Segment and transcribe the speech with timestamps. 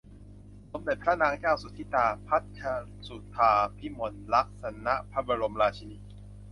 [0.71, 5.97] สมเด็จพระนางเจ้าสุทิดา พัชรสุธาพิมลลักษณ พระบรมราชินี